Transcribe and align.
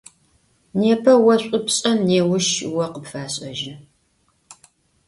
Nêpe 0.79 1.13
vo 1.23 1.33
ş'u 1.41 1.57
pş'en, 1.65 1.97
nêuş 2.07 2.47
vo 2.73 2.85
khıpfaş'ejın. 2.93 3.79